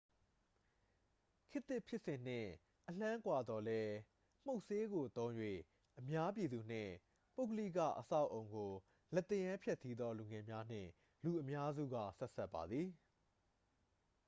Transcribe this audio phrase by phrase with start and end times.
[1.51, 2.49] ခေတ်သစ် ဖြစ်စဉ်နှင့်
[2.89, 3.93] အလှမ်းကွာသော်လည်း
[4.45, 5.33] မှုတ်ဆေးကို သုံး၍
[5.99, 6.93] အများပြည်သူနှင့်
[7.35, 8.71] ပုဂ္ဂလိက အဆောက်အအုံကို
[9.13, 10.89] လက်သရမ်းဖျက်ဆီးသော လူငယ်များနှင့်
[11.23, 12.87] လူအများစုက ဆက်စပ်ပါသည်